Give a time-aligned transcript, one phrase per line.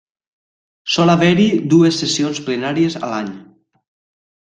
[0.93, 3.33] Sol haver-hi dues sessions plenàries a l'any.